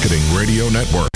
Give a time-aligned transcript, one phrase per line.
[0.00, 1.10] Marketing Radio Network.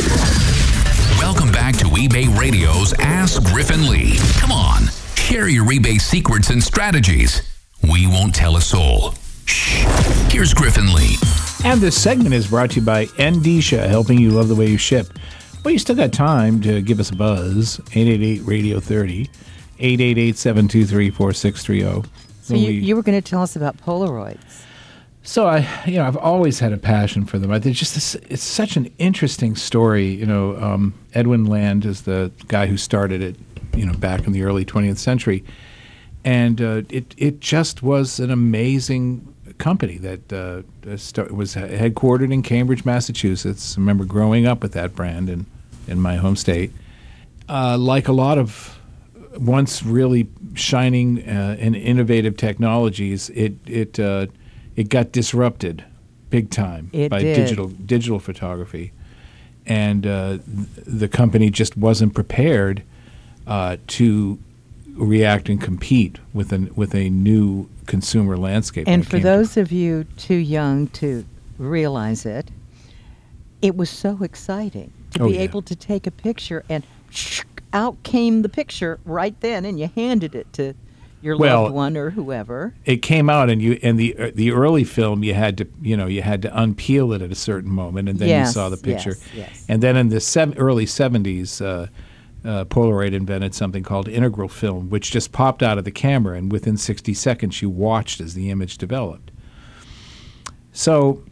[1.19, 4.19] Welcome back to eBay Radio's Ask Griff and Lee.
[4.37, 7.40] Come on, share your eBay secrets and strategies.
[7.83, 9.15] We won't tell a soul.
[9.47, 9.87] Shh.
[10.31, 11.17] Here's Griff and Lee.
[11.65, 14.76] And this segment is brought to you by Endicia, helping you love the way you
[14.76, 15.06] ship.
[15.64, 17.80] Well, you still got time to give us a buzz.
[17.95, 19.30] 888 Radio 30,
[19.78, 22.10] 888 723 4630.
[22.42, 24.66] So you, you were going to tell us about Polaroids.
[25.27, 27.51] So I, you know, I've always had a passion for them.
[27.51, 30.09] I just this, it's such an interesting story.
[30.09, 33.37] You know, um, Edwin Land is the guy who started it.
[33.74, 35.42] You know, back in the early 20th century,
[36.24, 42.43] and uh, it it just was an amazing company that uh, start, was headquartered in
[42.43, 43.77] Cambridge, Massachusetts.
[43.77, 45.46] I remember growing up with that brand in
[45.88, 46.70] in my home state.
[47.48, 48.79] Uh, like a lot of
[49.38, 54.27] once really shining uh, and innovative technologies, it it uh,
[54.77, 55.84] it got disrupted
[56.30, 57.37] big time It by did.
[57.37, 58.93] digital digital photography,
[59.66, 62.82] and uh, th- the company just wasn't prepared
[63.46, 64.39] uh, to
[64.95, 68.89] react and compete with an with a new consumer landscape.
[68.89, 71.25] And for came to- those of you too young to
[71.59, 72.51] realize it,
[73.63, 75.41] it was so exciting to Oh, be yeah.
[75.43, 76.83] able to take a picture and
[77.73, 80.75] out came the picture right then, and you handed it to
[81.25, 82.75] your Well, loved one or whoever.
[82.84, 85.97] it came out and you and the uh, the early film you had to you
[85.97, 88.77] know you had to unpeel it at a certain moment and then you saw the
[88.77, 89.64] picture yes, yes.
[89.69, 91.86] and then in the sev- early 70s uh,
[92.47, 96.52] uh, Polaroid invented something called integral film which just popped out of the camera and
[96.52, 99.30] within 60 seconds you watched as the image developed
[100.72, 101.22] so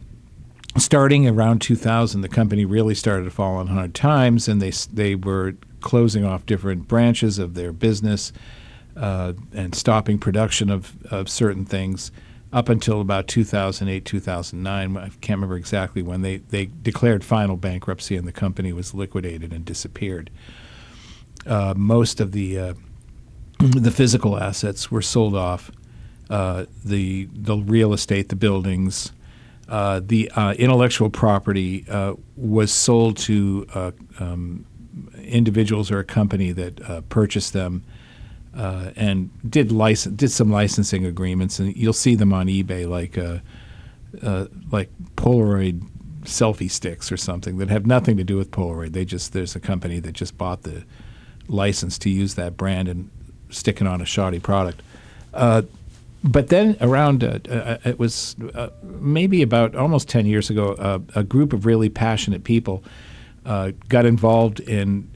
[0.77, 5.15] starting around 2000 the company really started to fall on hard times and they they
[5.15, 8.31] were closing off different branches of their business
[8.95, 12.11] uh, and stopping production of, of certain things
[12.51, 18.15] up until about 2008 2009 i can't remember exactly when they, they declared final bankruptcy
[18.15, 20.29] and the company was liquidated and disappeared.
[21.45, 22.73] Uh, most of the uh,
[23.59, 25.71] the physical assets were sold off
[26.29, 29.11] uh, the the real estate the buildings
[29.69, 33.65] uh, the uh, intellectual property uh, was sold to
[34.19, 34.65] um,
[35.23, 37.83] individuals or a company that purchased them
[38.55, 43.17] uh, and did license did some licensing agreements, and you'll see them on eBay like
[43.17, 43.39] uh,
[44.21, 45.81] uh, like Polaroid
[46.23, 48.93] selfie sticks or something that have nothing to do with Polaroid.
[48.93, 50.83] They just there's a company that just bought the
[51.47, 53.09] license to use that brand and
[53.49, 54.81] stick it on a shoddy product.
[55.33, 55.63] Uh,
[56.23, 58.37] but then around it was
[58.81, 62.81] maybe about almost 10 years ago a group of really passionate people
[63.43, 65.09] got involved in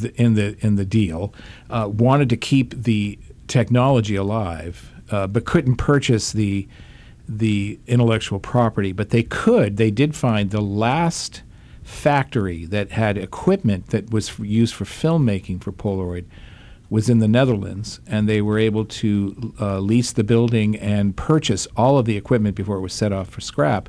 [0.00, 1.32] the, in the in the deal
[1.70, 6.66] uh, wanted to keep the technology alive uh, but couldn't purchase the
[7.28, 11.42] the intellectual property but they could they did find the last
[11.82, 16.24] factory that had equipment that was used for filmmaking for Polaroid
[16.92, 21.66] was in the Netherlands, and they were able to uh, lease the building and purchase
[21.74, 23.88] all of the equipment before it was set off for scrap.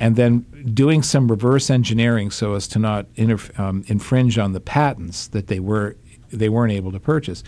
[0.00, 4.60] And then doing some reverse engineering so as to not interf- um, infringe on the
[4.60, 5.96] patents that they were
[6.32, 7.42] they weren't able to purchase.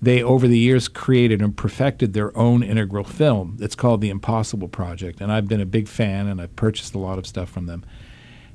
[0.00, 3.56] They over the years created and perfected their own integral film.
[3.60, 6.98] It's called the Impossible Project, and I've been a big fan, and I've purchased a
[6.98, 7.84] lot of stuff from them.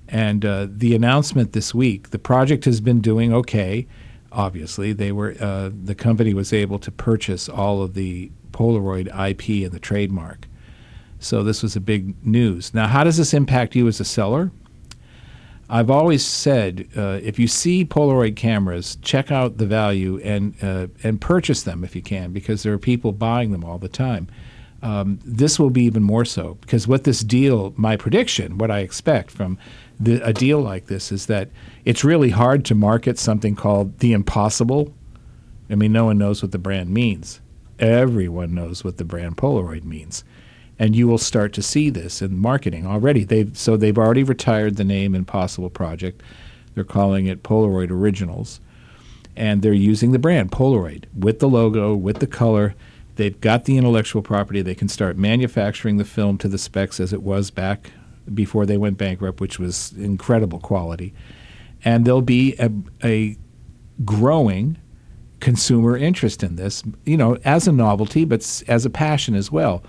[0.07, 3.87] And uh, the announcement this week, the project has been doing okay.
[4.31, 9.65] Obviously, they were uh, the company was able to purchase all of the Polaroid IP
[9.65, 10.47] and the trademark.
[11.23, 12.73] So this was a big news.
[12.73, 14.51] Now, how does this impact you as a seller?
[15.69, 20.87] I've always said uh, if you see Polaroid cameras, check out the value and uh,
[21.01, 24.27] and purchase them if you can, because there are people buying them all the time.
[24.81, 28.79] Um, this will be even more so because what this deal, my prediction, what I
[28.79, 29.57] expect from
[29.97, 31.49] the, a deal like this is that
[31.85, 34.93] it's really hard to market something called the impossible.
[35.69, 37.39] I mean, no one knows what the brand means.
[37.79, 40.25] Everyone knows what the brand Polaroid means
[40.79, 43.23] and you will start to see this in marketing already.
[43.23, 46.21] They've so they've already retired the name Impossible Project.
[46.73, 48.59] They're calling it Polaroid Originals,
[49.35, 52.75] and they're using the brand Polaroid with the logo, with the color.
[53.15, 54.63] They've got the intellectual property.
[54.63, 57.91] They can start manufacturing the film to the specs as it was back
[58.33, 61.13] before they went bankrupt, which was incredible quality.
[61.85, 62.71] And there'll be a,
[63.03, 63.37] a
[64.03, 64.77] growing
[65.39, 69.83] consumer interest in this, you know, as a novelty, but as a passion as well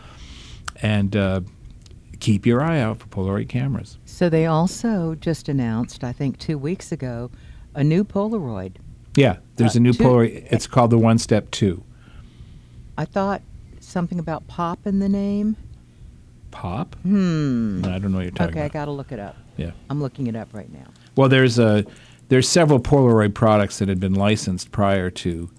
[0.85, 1.41] and uh,
[2.21, 3.97] keep your eye out for Polaroid cameras.
[4.05, 7.31] So they also just announced, I think two weeks ago,
[7.75, 8.73] a new Polaroid.
[9.17, 10.47] Yeah, there's Uh, a new two- Polaroid.
[10.51, 11.83] It's called the One Step Two.
[12.99, 13.41] I thought
[13.81, 15.57] something about pop in the name.
[16.51, 16.95] Pop?
[17.03, 17.83] Hmm.
[17.85, 18.59] I don't know what you're talking about.
[18.59, 19.37] Okay, I got to look it up.
[19.57, 19.71] yeah.
[19.91, 20.87] I'm looking it up right now.
[21.17, 21.85] Well, there's a
[22.29, 25.51] there's several Polaroid products that had been licensed prior to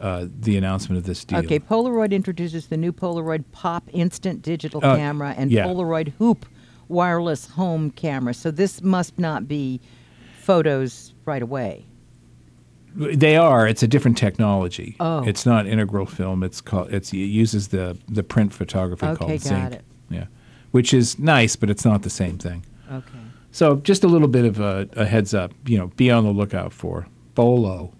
[0.00, 1.38] uh, the announcement of this deal.
[1.40, 5.64] Okay, Polaroid introduces the new Polaroid Pop Instant Digital Uh, Camera and yeah.
[5.66, 6.46] Polaroid Hoop
[6.88, 8.32] wireless home camera.
[8.34, 9.80] So this must not be
[10.40, 11.84] photos right away.
[12.96, 13.68] They are.
[13.68, 14.96] It's a different technology.
[14.98, 15.22] Oh.
[15.24, 16.42] It's not integral film.
[16.42, 16.92] It's called.
[16.92, 19.72] It's it uses the the print photography Okay, called got Zink.
[19.74, 19.84] it.
[20.10, 20.26] Yeah,
[20.70, 22.64] which is nice, but it's not the same thing.
[22.90, 23.18] Okay.
[23.52, 25.52] So just a little bit of a, a heads up.
[25.66, 27.92] You know, be on the lookout for Bolo.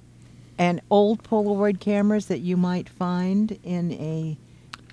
[0.58, 4.36] And old Polaroid cameras that you might find in a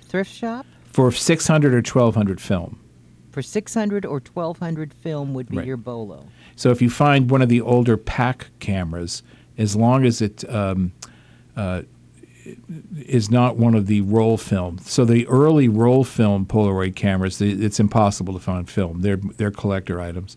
[0.02, 2.78] thrift shop for 600 or 1200 film.
[3.32, 5.66] for 600 or 1200 film would be Right.
[5.66, 6.24] your Bolo.
[6.54, 9.22] So if you find one of the older pack cameras,
[9.58, 10.92] as long as it um,
[11.54, 11.82] uh,
[12.96, 17.80] is not one of the roll film, so the early roll film Polaroid cameras, it's
[17.80, 19.02] impossible to find film.
[19.02, 20.36] They're they're collector items.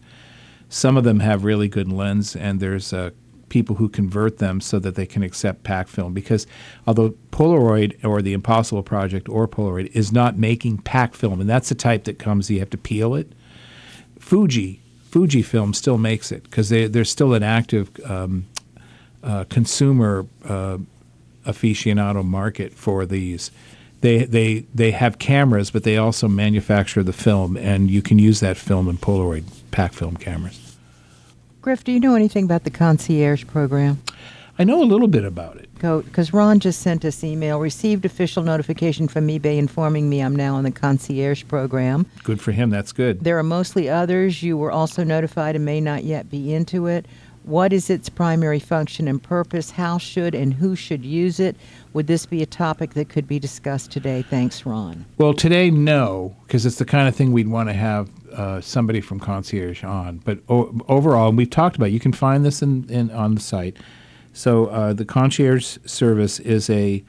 [0.68, 3.12] Some of them have really good lens, and there's uh,
[3.50, 6.14] people who convert them so that they can accept pack film.
[6.14, 6.48] Because
[6.88, 11.70] although Polaroid or the Impossible Project or Polaroid is not making pack film, and that's
[11.70, 13.32] the type that comes, you have to peel it.
[14.20, 18.46] Fuji, Fujifilm still makes it because they, they're still an active um,
[19.24, 20.78] uh, consumer uh,
[21.46, 23.52] aficionado market for these.
[24.02, 28.40] They, they, they have cameras, but they also manufacture the film, and you can use
[28.40, 30.69] that film in Polaroid pack film cameras.
[31.62, 34.02] Griff, do you know anything about the concierge program?
[34.58, 35.70] I know a little bit about it.
[35.78, 37.60] Go because Ron just sent us email.
[37.60, 42.06] Received official notification from eBay informing me I'm now on the concierge program.
[42.24, 42.70] Good for him.
[42.70, 43.22] That's good.
[43.22, 44.42] There are mostly others.
[44.42, 47.06] You were also notified and may not yet be into it.
[47.44, 49.72] What is its primary function and purpose?
[49.72, 51.58] How should and who should use it?
[51.94, 54.22] Would this be a topic that could be discussed today?
[54.30, 55.06] Thanks, Ron.
[55.18, 59.02] Well, today, no, because it's the kind of thing we'd want to have uh, somebody
[59.02, 60.18] from concierge on.
[60.20, 61.92] But o- overall, we've talked about.
[61.92, 63.78] You can find this in, in on the site.
[64.34, 67.04] So uh, the concierge service is a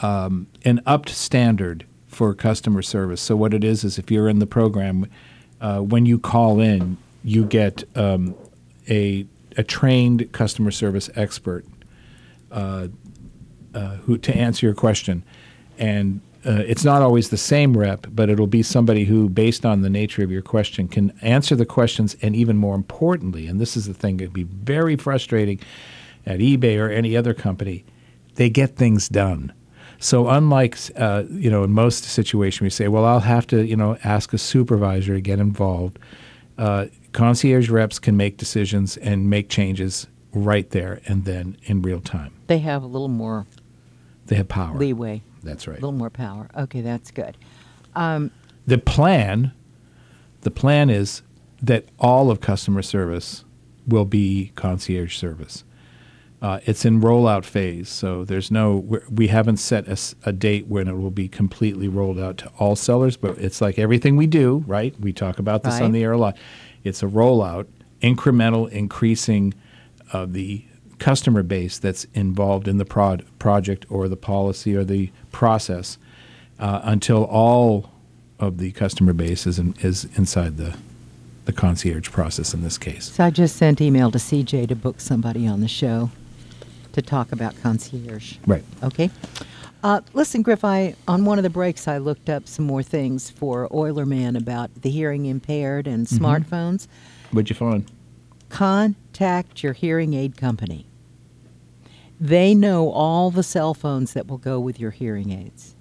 [0.00, 3.20] um, an upped standard for customer service.
[3.20, 5.06] So what it is is if you're in the program,
[5.60, 8.34] uh, when you call in, you get um,
[8.88, 9.26] a
[9.56, 11.64] a trained customer service expert
[13.74, 15.22] uh, who to answer your question,
[15.78, 19.82] and uh, it's not always the same rep, but it'll be somebody who, based on
[19.82, 23.76] the nature of your question, can answer the questions, and even more importantly, and this
[23.76, 25.58] is the thing that would be very frustrating
[26.26, 27.84] at eBay or any other company,
[28.34, 29.52] they get things done.
[29.98, 33.74] So unlike uh, you know in most situations we say, well, I'll have to you
[33.76, 35.98] know ask a supervisor to get involved.
[36.56, 42.00] Uh, concierge reps can make decisions and make changes right there and then in real
[42.00, 42.32] time.
[42.46, 43.46] They have a little more
[44.26, 44.76] They have power.
[44.76, 45.74] leeway, That's right.
[45.78, 46.48] a little more power.
[46.56, 47.36] Okay, that's good.
[47.94, 48.30] Um,
[48.66, 49.52] The plan,
[50.42, 51.22] the plan is
[51.62, 53.44] that all of customer service
[53.86, 55.64] will be concierge service.
[56.40, 59.88] Uh, it's in rollout phase, so there's no we're- haven't set
[60.24, 63.16] a date when it will be completely rolled out to all sellers.
[63.16, 64.94] But it's like everything we do, right?
[65.00, 65.82] We talk about this Right.
[65.82, 66.36] on the air a lot.
[66.84, 67.66] It's a rollout,
[68.02, 69.52] incremental increasing
[70.12, 70.62] of the
[70.98, 75.98] customer base that's involved in the prod, project or the policy or the process
[76.58, 77.90] uh, until all
[78.38, 80.76] of the customer base is, in, is inside the,
[81.44, 83.12] the concierge process in this case.
[83.12, 86.10] so I just sent email to CJ to book somebody on the show
[86.92, 88.36] to talk about concierge.
[88.46, 88.64] Right.
[88.82, 89.10] Okay.
[89.84, 93.30] Uh, listen, Griff, I, on one of the breaks, I looked up some more things
[93.30, 96.24] for Oilerman about the hearing impaired and Mm-hmm.
[96.24, 96.88] smartphones.
[97.30, 97.88] What'd you find?
[98.48, 100.86] Contact your hearing aid company.
[102.20, 105.76] They know all the cell phones that will go with your hearing aids.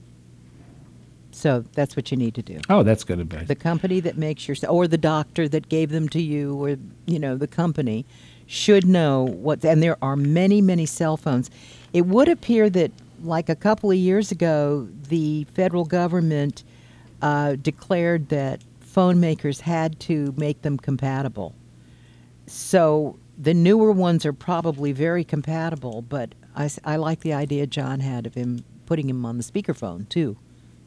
[1.31, 2.59] So that's what you need to do.
[2.69, 3.47] Oh, that's good advice.
[3.47, 7.19] The company that makes your, or the doctor that gave them to you, or you
[7.19, 8.05] know the company,
[8.47, 9.63] should know what.
[9.63, 11.51] And there are many, many cell phones.
[11.93, 12.91] It would appear that,
[13.23, 16.63] like a couple of years ago, the federal government
[17.21, 21.53] uh, declared that phone makers had to make them compatible.
[22.47, 27.99] So the newer ones are probably very compatible, but I, I like the idea John
[27.99, 30.37] had of him putting him on the speakerphone too.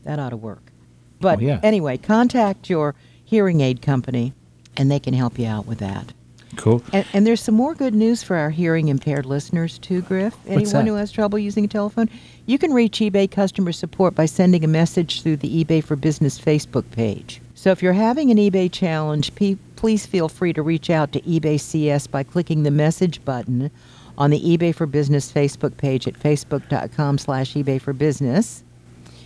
[0.05, 0.73] That ought to work.
[1.21, 1.61] But Oh, yeah.
[1.63, 4.33] anyway, contact your hearing aid company,
[4.77, 6.13] and they can help you out with that.
[6.57, 6.83] cool.
[6.93, 10.35] And, and there's some more good news for our hearing impaired listeners too, Griff.
[10.49, 12.09] Anyone who has trouble using a telephone,
[12.47, 16.41] you can reach eBay customer support by sending a message through the eBay for Business
[16.41, 17.41] Facebook page.
[17.55, 21.23] So if you're having an eBay challenge, pe- please feel free to reach out to
[21.23, 23.71] eBay CS by clicking the message button
[24.19, 28.63] on the eBay for Business Facebook page at facebook.com slash eBay for Business.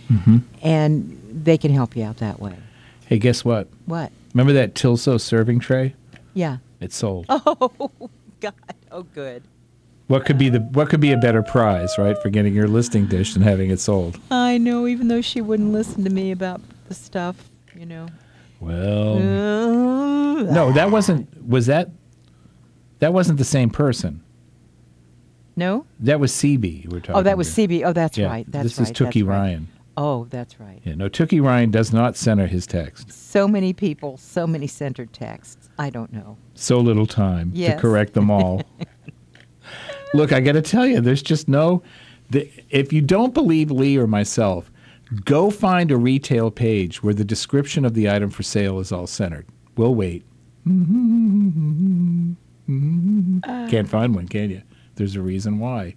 [0.09, 0.37] Mm-hmm.
[0.61, 2.55] And they can help you out that way.
[3.05, 3.67] Hey, guess what?
[3.85, 4.13] What?
[4.33, 5.93] Remember that Tilso serving tray?
[6.33, 6.57] Yeah.
[6.79, 7.25] It's sold.
[7.29, 8.09] Oh
[8.39, 8.53] God.
[8.91, 9.43] Oh, good.
[10.07, 13.07] What could be the what could be a better prize, right, for getting your listing
[13.07, 14.19] dish than having it sold?
[14.29, 14.87] I know.
[14.87, 18.07] Even though she wouldn't listen to me about the stuff, you know.
[18.59, 21.47] Well, Uh, no, that wasn't.
[21.47, 21.89] Was that?
[22.99, 24.21] That wasn't the same person.
[25.55, 25.85] No.
[25.99, 26.87] That was CB.
[26.91, 27.15] We're talking.
[27.15, 27.49] Oh, that was.
[27.49, 27.83] CB.
[27.85, 28.45] Oh, that's Yeah, right.
[28.51, 28.89] That's this right.
[28.89, 29.35] is Tookie right.
[29.37, 29.67] Ryan.
[29.97, 30.81] Oh, that's right.
[30.83, 33.13] Yeah, no, Tookie Ryan does not center his text.
[33.13, 35.69] So many people, so many centered texts.
[35.79, 36.35] I don't know.
[36.53, 38.61] So little time to correct them all.
[40.13, 41.81] Look, I got to tell you, there's just no.
[42.29, 44.69] The, if you don't believe Lee or myself,
[45.23, 49.07] go find a retail page where the description of the item for sale is all
[49.07, 49.45] centered.
[49.77, 50.23] We'll wait.
[53.47, 53.67] Uh.
[53.69, 54.61] Can't find one, can you?
[54.95, 55.95] There's a reason why.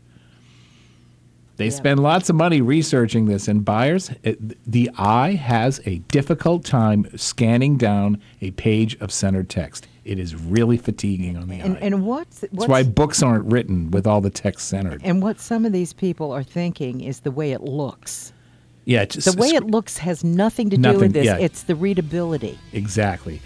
[1.57, 1.71] They Yeah.
[1.71, 4.39] spend lots of money researching this, and buyers, it,
[4.71, 9.89] the eye has a difficult time scanning down a page of centered text.
[10.05, 11.81] It is really fatiguing on the And eye.
[11.81, 15.01] and what's what's That's why books aren't written with all the text centered.
[15.05, 18.33] and what some of these people are thinking is the way it looks.
[18.89, 21.27] Yeah, it's The way it looks has nothing to do with this.
[21.27, 21.37] yeah.
[21.37, 22.59] It's the readability.
[22.73, 23.43] exactly.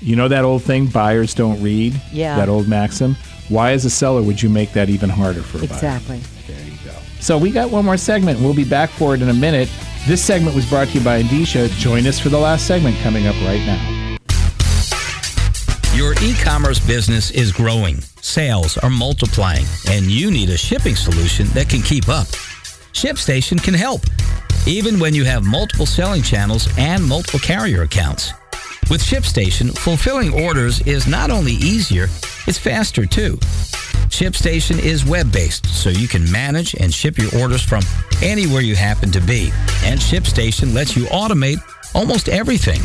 [0.00, 2.00] You know that old thing, buyers don't read.
[2.12, 2.36] Yeah.
[2.36, 3.16] That old maxim.
[3.48, 5.74] Why, as a seller, would you make that even harder for a buyer?
[5.74, 6.20] Exactly.
[6.46, 6.94] There you go.
[7.18, 8.38] So we got one more segment.
[8.40, 9.68] We'll be back for it in a minute.
[10.06, 11.68] This segment was brought to you by Endicia.
[11.76, 14.16] Join us for the last segment coming up right now.
[15.94, 21.46] Your e commerce business is growing, sales are multiplying, and you need a shipping solution
[21.48, 22.28] that can keep up.
[22.94, 24.00] ShipStation can help,
[24.66, 28.32] even when you have multiple selling channels and multiple carrier accounts.
[28.90, 32.08] With ShipStation, fulfilling orders is not only easier,
[32.46, 33.36] it's faster too.
[34.10, 37.82] ShipStation is web based, so you can manage and ship your orders from
[38.22, 39.52] anywhere you happen to be.
[39.84, 41.58] And ShipStation lets you automate
[41.94, 42.80] almost everything.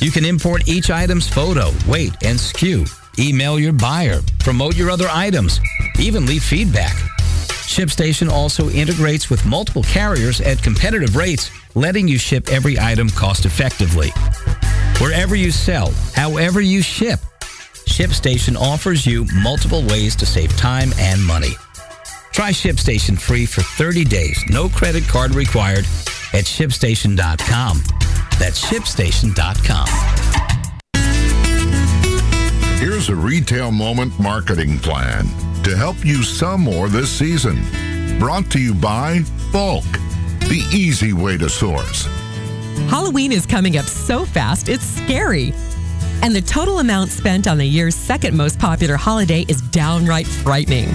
[0.00, 5.08] You can import each item's photo, weight, and SKU, email your buyer, promote your other
[5.10, 5.60] items,
[5.98, 6.96] even leave feedback.
[7.66, 13.44] ShipStation also integrates with multiple carriers at competitive rates, letting you ship every item cost
[13.44, 14.10] effectively.
[15.00, 17.20] Wherever you sell, however you ship,
[17.88, 21.52] ShipStation offers you multiple ways to save time and money.
[22.32, 25.84] Try ShipStation free for 30 days, no credit card required
[26.32, 27.82] at shipstation.com.
[28.38, 29.86] That's shipstation.com.
[32.78, 35.26] Here's a retail moment marketing plan
[35.64, 37.58] to help you sell more this season.
[38.18, 39.20] Brought to you by
[39.52, 39.84] Bulk,
[40.40, 42.06] the easy way to source.
[42.88, 45.52] Halloween is coming up so fast, it's scary.
[46.22, 50.88] And the total amount spent on the year's second most popular holiday is downright frightening.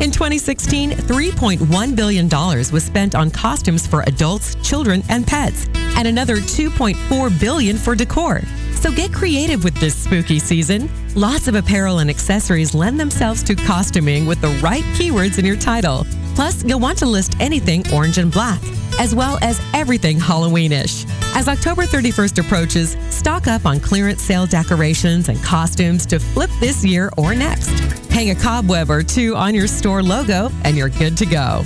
[0.00, 6.36] In 2016, $3.1 billion was spent on costumes for adults, children, and pets, and another
[6.36, 8.40] 2.4 billion for decor.
[8.80, 10.90] So get creative with this spooky season.
[11.14, 15.56] Lots of apparel and accessories lend themselves to costuming with the right keywords in your
[15.56, 16.06] title.
[16.34, 18.58] Plus, you'll want to list anything orange and black,
[18.98, 21.04] as well as everything Halloweenish.
[21.36, 26.82] As October 31st approaches, stock up on clearance sale decorations and costumes to flip this
[26.82, 27.78] year or next.
[28.10, 31.62] Hang a cobweb or two on your store logo, and you're good to go.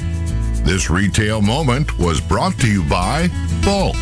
[0.64, 3.28] This retail moment was brought to you by
[3.64, 3.94] Bulk,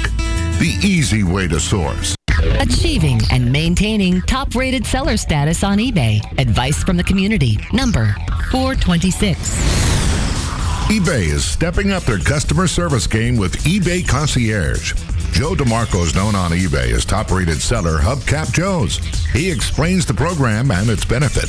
[0.58, 2.16] the easy way to source.
[2.42, 6.20] Achieving and maintaining top rated seller status on eBay.
[6.38, 7.58] Advice from the community.
[7.72, 8.16] Number
[8.50, 9.38] 426.
[10.88, 14.92] eBay is stepping up their customer service game with eBay Concierge.
[15.32, 18.98] Joe DeMarco is known on eBay as top-rated seller Hubcap Joe's.
[19.32, 21.48] He explains the program and its benefit.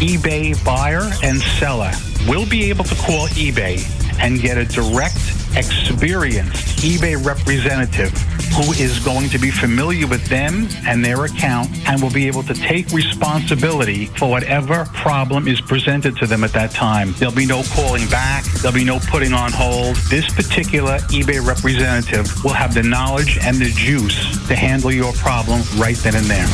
[0.00, 1.90] eBay buyer and seller
[2.28, 3.80] will be able to call eBay
[4.20, 5.16] and get a direct,
[5.56, 8.12] experienced eBay representative
[8.56, 12.42] who is going to be familiar with them and their account and will be able
[12.42, 17.12] to take responsibility for whatever problem is presented to them at that time.
[17.18, 18.44] There'll be no calling back.
[18.62, 19.96] There'll be no putting on hold.
[20.08, 25.60] This particular eBay representative will have the knowledge and the juice to handle your problem
[25.76, 26.46] right then and there.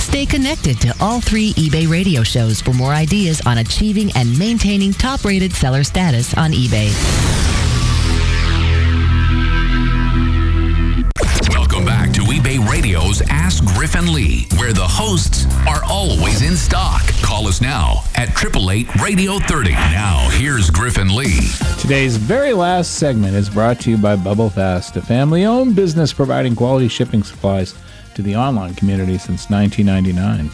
[0.00, 4.92] Stay connected to all three eBay radio shows for more ideas on achieving and maintaining
[4.92, 6.90] top rated seller status on eBay.
[14.00, 17.02] Ask Griff and Lee, where the hosts are always in stock.
[17.22, 19.72] Call us now at 888 Radio 30.
[19.72, 21.50] Now, here's Griff and Lee.
[21.78, 26.14] Today's very last segment is brought to you by Bubble Fast, a family owned business
[26.14, 27.74] providing quality shipping supplies
[28.14, 30.50] to the online community since 1999.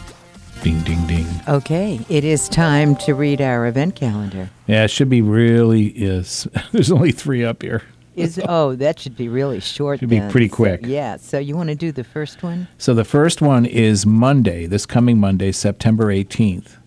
[0.61, 1.27] Ding, ding, ding.
[1.47, 4.49] Okay, it is time to read our event calendar.
[4.65, 6.49] Yeah, it should be really is.
[6.73, 7.83] There's only three up here.
[8.17, 9.99] Is oh, that should be really short.
[9.99, 10.31] Should be then.
[10.31, 10.81] pretty So- quick.
[10.83, 11.17] yeah.
[11.17, 12.67] So you want to do the first one?
[12.77, 16.77] So the first one is Monday, this coming Monday, September 18th.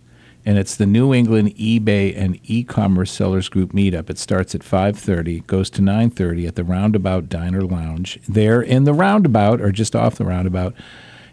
[0.46, 4.08] And it's the New England eBay and e-commerce sellers group meetup.
[4.08, 8.18] It starts at 5:30, goes to 9:30 at the Roundabout Diner Lounge.
[8.26, 10.74] There in the Roundabout or just off the Roundabout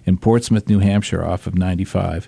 [0.05, 2.27] in Portsmouth, New Hampshire off of 95.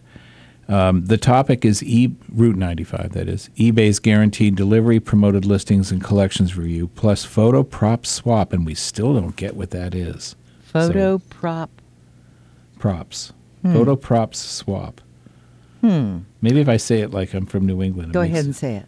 [0.70, 3.50] Um, the topic is e- Route 95, that is.
[3.58, 8.54] eBay's guaranteed delivery, promoted listings, and collections review, plus photo prop swap.
[8.54, 10.36] And we still don't get what that is.
[10.62, 11.72] Photo prop.
[12.78, 13.34] Props.
[13.64, 15.02] Photo props swap.
[15.82, 16.20] Hmm.
[16.42, 18.14] Maybe if I say it like I'm from New England.
[18.14, 18.86] Go ahead and say it.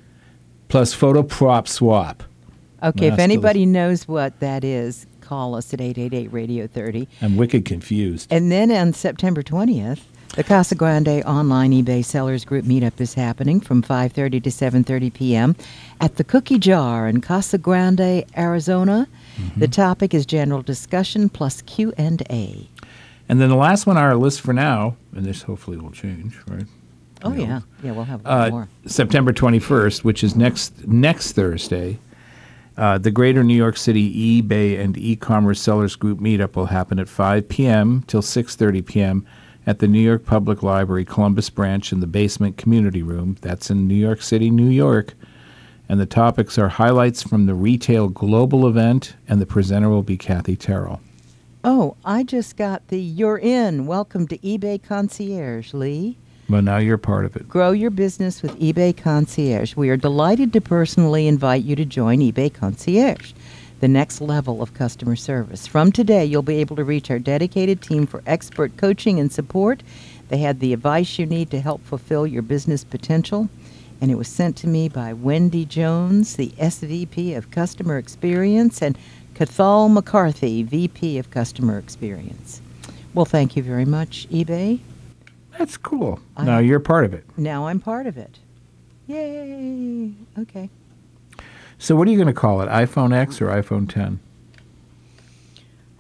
[0.68, 2.24] Plus photo prop swap.
[2.84, 3.08] Okay.
[3.08, 7.08] If anybody knows what that is, call us at 888 Radio 30.
[7.22, 8.32] I'm wicked confused.
[8.32, 10.02] And then on September 20th,
[10.36, 15.56] the Casa Grande online eBay sellers group meetup is happening from 5:30 to 7:30 p.m.
[16.00, 19.08] at the Cookie Jar in Casa Grande, Arizona.
[19.58, 22.68] The topic is general discussion plus Q&A.
[23.28, 26.38] And then the last one on our list for now, and this hopefully will change,
[26.48, 26.66] right?
[27.24, 27.62] Oh yeah.
[27.84, 28.68] Yeah, we'll have Uh, more.
[28.86, 31.98] September 21st, which is next next Thursday.
[32.78, 37.10] Uh, the Greater New York City eBay and e-commerce sellers group meetup will happen at
[37.10, 38.04] 5 p.m.
[38.08, 39.26] till 6:30 p.m.
[39.68, 43.38] at the New York Public Library Columbus branch in the basement community room.
[43.42, 45.14] That's in New York City, New York.
[45.88, 50.18] And the topics are highlights from the retail global event, and the presenter will be
[50.18, 51.02] Kathy Terrell.
[51.64, 53.86] Oh, I just got the you're in.
[53.86, 56.18] Welcome to eBay Concierge, Lee.
[56.50, 57.48] Well, now you're part of it.
[57.48, 59.76] Grow your business with eBay Concierge.
[59.76, 63.34] We are delighted to personally invite you to join eBay Concierge,
[63.82, 65.66] the next level of customer service.
[65.68, 69.82] From today, you'll be able to reach our dedicated team for expert coaching and support.
[70.30, 73.50] They had the advice you need to help fulfill your business potential.
[74.00, 78.98] And it was sent to me by Wendy Jones, the SVP of Customer Experience, and
[79.34, 82.62] Cathal McCarthy, VP of Customer Experience.
[83.16, 84.80] Well, thank you very much, eBay.
[85.58, 86.20] That's cool.
[86.38, 87.26] I- now you're part of it.
[87.36, 88.38] Now I'm part of it.
[89.08, 90.14] Yay!
[90.40, 90.70] Okay.
[91.82, 92.70] So, what are you going to call it?
[92.70, 94.20] iPhone X or iPhone 10?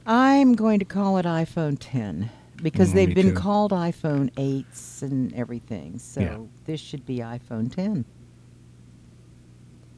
[0.06, 2.30] I'm going to call it iPhone 10
[2.62, 3.34] because Mm, they've been too.
[3.36, 5.98] called iPhone 8s and everything.
[5.98, 6.38] So Yeah.
[6.66, 8.06] this should be iPhone 10.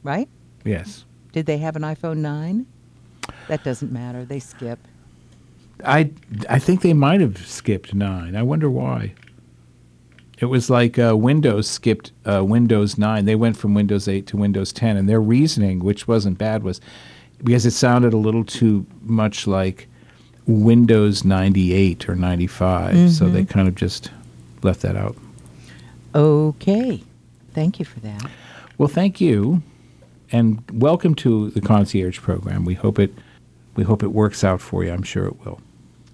[0.02, 0.30] Right?
[0.64, 1.04] Yes.
[1.32, 2.64] Did they have an iPhone 9?
[3.48, 4.24] That doesn't matter.
[4.24, 4.78] They skip.
[5.84, 6.12] I,
[6.48, 8.34] I think they might have skipped nine.
[8.36, 9.12] I wonder why.
[10.44, 13.24] It was like uh, Windows skipped uh, Windows 9.
[13.24, 16.82] They went from Windows 8 to Windows 10, and their reasoning, which wasn't bad, was
[17.42, 19.88] because it sounded a little too much like
[20.46, 23.10] Windows 98 or 95.
[23.10, 24.10] So they kind of just
[24.62, 25.16] left that out.
[26.14, 27.02] Okay.
[27.54, 28.30] Thank you for that.
[28.76, 29.62] Well, thank you,
[30.30, 32.66] and welcome to the concierge program.
[32.66, 33.14] We hope it
[33.76, 34.92] we hope it works out for you.
[34.92, 35.62] I'm sure it will.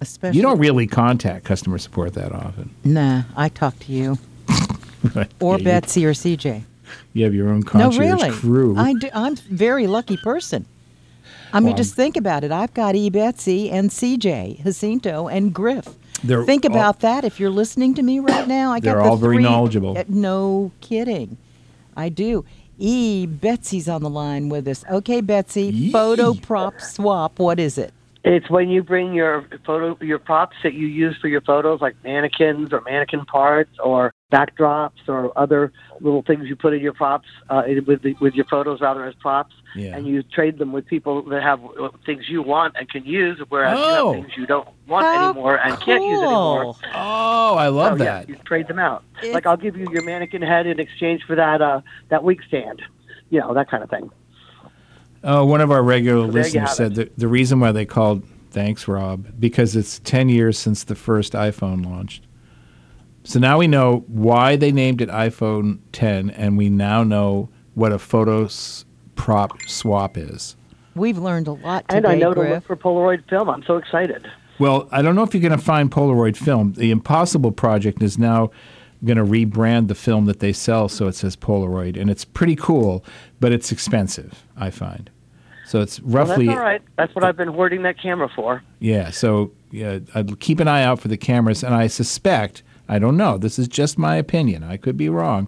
[0.01, 2.71] Especially You don't really contact customer support that often.
[2.83, 4.17] Nah, I talk to you
[5.39, 6.63] or Yeah, you- Betsy or CJ.
[7.13, 8.31] You have your own No, really.
[8.31, 8.75] crew.
[8.77, 10.65] I do, I'm a very lucky person.
[11.53, 12.51] I mean, just think about it.
[12.51, 13.09] I've got E.
[13.09, 15.85] Betsy and CJ, Jacinto, and Griff.
[16.15, 17.23] Think all- about that.
[17.25, 19.97] If you're listening to me right now, I got They're the all very three- knowledgeable.
[19.97, 21.37] Uh, no kidding.
[21.95, 22.45] I do.
[22.77, 23.25] E.
[23.25, 24.83] Betsy's on the line with us.
[24.89, 25.63] Okay, Betsy.
[25.67, 25.91] Yee.
[25.91, 27.37] Photo prop swap.
[27.39, 27.93] What is it?
[28.23, 31.95] It's when you bring your photo, your props that you use for your photos, like
[32.03, 37.27] mannequins or mannequin parts or backdrops or other little things you put in your props
[37.49, 39.95] uh, with the, with your photos rather as props, Yeah.
[39.97, 43.41] and you trade them with people that have uh, things you want and can use,
[43.49, 44.13] whereas you Oh.
[44.13, 46.63] have things you don't want How anymore and can't use anymore.
[46.63, 46.77] cool.
[46.93, 48.29] oh, I love So, that.
[48.29, 49.03] Yeah, you trade them out.
[49.17, 52.41] It's- Like I'll give you your mannequin head in exchange for that uh, that wig
[52.47, 52.83] stand,
[53.31, 54.11] you know that kind of thing.
[55.23, 56.95] Oh, one of our regular there you listeners said it.
[56.95, 61.33] that the reason why they called, thanks, Rob, because it's 10 years since the first
[61.33, 62.23] iPhone launched.
[63.23, 67.91] So now we know why they named it iPhone 10, and we now know what
[67.91, 68.83] a photo s-
[69.15, 70.55] prop swap is.
[70.95, 73.47] We've learned a lot today, And I know to look for Polaroid film.
[73.49, 74.27] I'm so excited.
[74.59, 76.73] Well, I don't know if you're going to find Polaroid film.
[76.73, 78.49] The Impossible Project is now
[79.03, 82.55] going to rebrand the film that they sell so it says Polaroid, and it's pretty
[82.55, 83.03] cool,
[83.39, 85.09] but it's expensive, I find.
[85.65, 86.81] So it's Well, roughly that's all right.
[86.97, 88.61] That's what I've been hoarding that camera for.
[88.79, 92.99] Yeah, so yeah, I'd keep an eye out for the cameras, and I suspect, I
[92.99, 95.47] don't know, this is just my opinion, I could be wrong,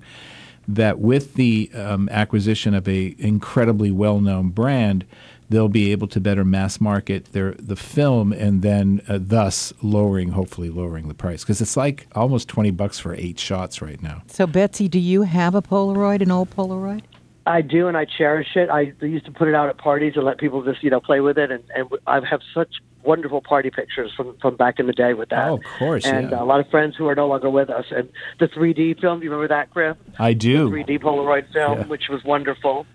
[0.67, 5.05] that with the um, acquisition of a incredibly well-known brand,
[5.49, 10.29] they'll be able to better mass market their the film, and then uh, thus lowering,
[10.29, 14.21] hopefully lowering the price, because it's like almost twenty bucks for eight shots right now.
[14.27, 17.01] So, Betsy, do you have a Polaroid, an old Polaroid?
[17.45, 18.69] I do, and I cherish it.
[18.69, 21.19] I used to put it out at parties and let people just, you know, play
[21.19, 21.51] with it.
[21.51, 25.27] And, and I have such wonderful party pictures from, from back in the day with
[25.27, 25.49] that.
[25.49, 26.41] Oh, of course, And yeah.
[26.41, 27.83] a lot of friends who are no longer with us.
[27.91, 28.07] And
[28.39, 29.97] the 3D film, do you remember that, Griff?
[30.17, 30.69] I do.
[30.69, 31.85] 3D Polaroid film, Yeah.
[31.87, 32.85] which was wonderful.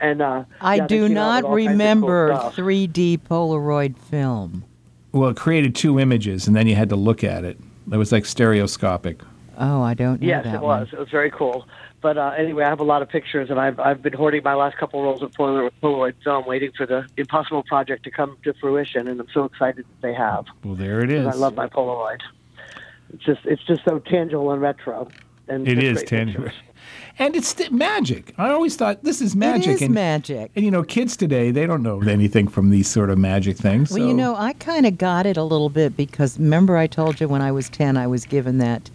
[0.00, 4.64] And uh, I yeah, do not with all kinds of cool remember 3D Polaroid film.
[5.12, 7.58] Well, it created two images, and then you had to look at it.
[7.92, 9.20] It was like stereoscopic.
[9.58, 10.80] Oh, I don't know Yes, that it one.
[10.80, 10.88] was.
[10.92, 11.66] It was very cool.
[12.00, 14.54] But uh, anyway, I have a lot of pictures, and I've I've been hoarding my
[14.54, 18.54] last couple rolls of Polaroid, Polaroid film, waiting for the Impossible project to come to
[18.54, 20.46] fruition, and I'm so excited that they have.
[20.64, 21.26] Well, there it is.
[21.26, 22.20] I love my Polaroid.
[23.12, 25.08] It's just it's just so tangible and retro.
[25.48, 26.44] And It just is great tangible.
[26.44, 26.62] pictures.
[27.18, 28.32] And it's st- magic.
[28.38, 29.68] I always thought this is magic.
[29.68, 30.50] It is and, magic.
[30.56, 33.90] And you know, kids today they don't know anything from these sort of magic things.
[33.90, 37.20] Well, you know, I kind of got it a little bit because remember I told
[37.20, 38.90] you when I was 10 I was given that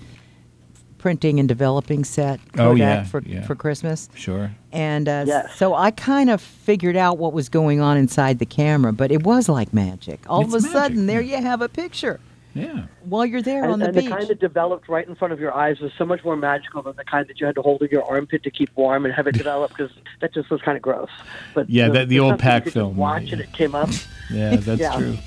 [0.98, 3.46] printing and developing set Kodak Oh, yeah, for yeah.
[3.46, 4.10] for Christmas.
[4.16, 4.50] Sure.
[4.72, 5.56] And uh, Yes.
[5.56, 9.24] so I kind of figured out what was going on inside the camera, but it
[9.24, 10.20] was like magic.
[10.28, 11.38] All It's of a magic, sudden, there yeah.
[11.38, 12.20] you have a picture
[12.56, 12.86] Yeah.
[13.04, 14.06] while you're there And, on the and beach.
[14.06, 16.82] the kind that developed right in front of your eyes was so much more magical
[16.82, 19.14] than the kind that you had to hold in your armpit to keep warm and
[19.14, 19.92] have it develop because
[20.22, 21.10] that just was kind of gross.
[21.54, 23.32] But Yeah, that- the old pack film, Watch yeah.
[23.34, 23.90] and it came up.
[24.32, 24.96] Yeah, that's Yeah.
[24.98, 25.18] true.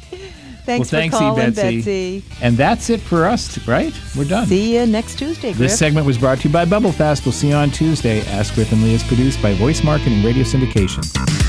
[0.64, 1.50] Thanks well, thanks, for calling, E.
[1.52, 2.24] Betsy.
[2.42, 3.92] And that's it for us, right?
[4.16, 4.46] We're done.
[4.48, 5.58] See you next Tuesday, Griff.
[5.58, 7.24] This segment was brought to you by Bubble Fast.
[7.24, 8.22] We'll see you on Tuesday.
[8.26, 11.04] Ask Griff and Lee is produced by Voice Marketing Radio Syndication.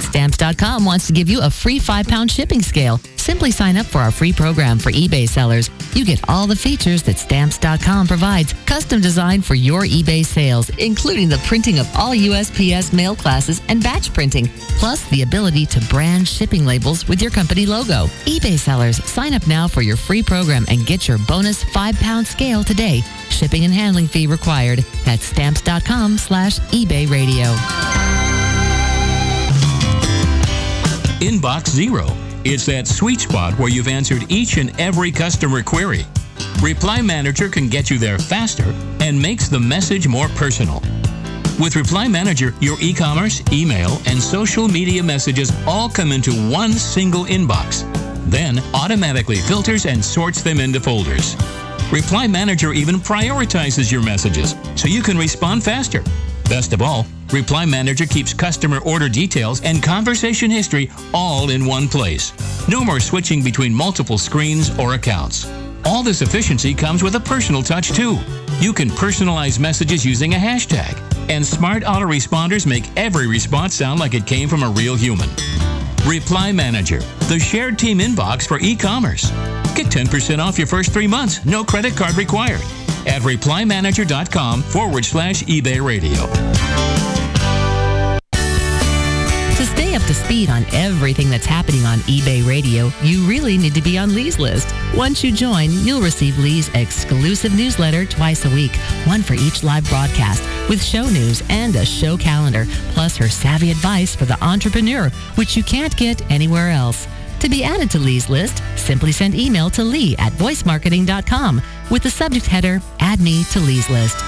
[0.09, 2.99] Stamps.com wants to give you a free five pound shipping scale.
[3.15, 5.69] Simply sign up for our free program for eBay sellers.
[5.93, 11.29] You get all the features that Stamps.com provides, custom designed for your eBay sales, including
[11.29, 14.47] the printing of all USPS mail classes and batch printing,
[14.79, 18.07] plus the ability to brand shipping labels with your company logo.
[18.25, 22.25] eBay sellers, sign up now for your free program and get your bonus five pound
[22.25, 23.01] scale today.
[23.29, 24.79] Shipping and handling fee required.
[25.05, 28.18] That's stamps.com slash eBay radio.
[31.21, 32.05] Inbox Zero.
[32.45, 36.05] It's that sweet spot where you've answered each and every customer query.
[36.61, 40.81] Reply Manager can get you there faster and makes the message more personal.
[41.59, 46.71] With Reply Manager, your e commerce, email, and social media messages all come into one
[46.71, 47.83] single inbox,
[48.31, 51.35] then automatically filters and sorts them into folders.
[51.91, 56.01] Reply Manager even prioritizes your messages so you can respond faster.
[56.45, 61.87] Best of all, Reply Manager keeps customer order details and conversation history all in one
[61.87, 62.33] place.
[62.67, 65.47] No more switching between multiple screens or accounts.
[65.85, 68.17] All this efficiency comes with a personal touch too.
[68.59, 74.13] You can personalize messages using a hashtag, and smart autoresponders make every response sound like
[74.13, 75.29] it came from a real human.
[76.05, 79.29] Reply Manager, the shared team inbox for e-commerce.
[79.75, 82.61] Get 10% off your first three months, no credit card required.
[83.05, 86.98] At replymanager.com forward slash eBay radio.
[89.89, 93.81] Stay up to speed on everything that's happening on eBay Radio, you really need to
[93.81, 94.71] be on Lee's list.
[94.93, 98.75] Once you join, you'll receive Lee's exclusive newsletter twice a week,
[99.05, 103.71] one for each live broadcast, with show news and a show calendar, plus her savvy
[103.71, 107.07] advice for the entrepreneur, which you can't get anywhere else.
[107.39, 112.11] To be added to Lee's list, simply send email to Lee at voicemarketing.com with the
[112.11, 114.23] subject header, Add Me to Lee's List.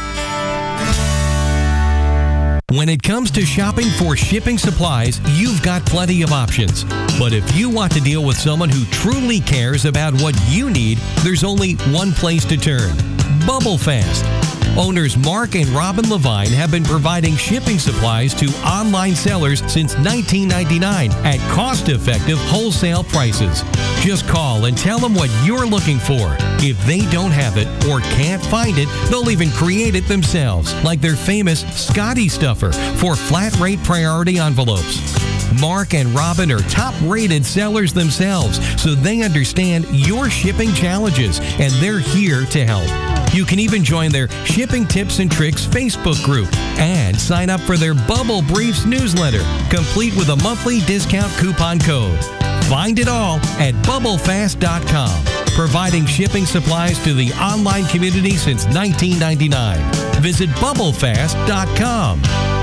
[2.70, 6.86] When it comes to shopping for shipping supplies, you've got plenty of options.
[7.20, 10.98] But if you want to deal with someone who truly cares about what you need,
[11.24, 12.96] there's only one place to turn
[13.46, 14.61] Bubble Fast.
[14.78, 21.12] Owners Mark and Robin Levine have been providing shipping supplies to online sellers since 1999
[21.26, 23.64] at cost effective wholesale prices.
[24.00, 26.38] Just call and tell them what you're looking for.
[26.64, 31.02] If they don't have it or can't find it, they'll even create it themselves, like
[31.02, 35.02] their famous Scotty Stuffer for flat rate priority envelopes.
[35.60, 41.74] Mark and Robin are top rated sellers themselves, so they understand your shipping challenges and
[41.74, 43.21] they're here to help.
[43.34, 47.78] You can even join their Shipping Tips and Tricks Facebook group and sign up for
[47.78, 52.20] their Bubble Briefs newsletter, complete with a monthly discount coupon code.
[52.66, 60.22] Find it all at bubblefast.com, providing shipping supplies to the online community since 1999.
[60.22, 62.61] Visit bubblefast.com.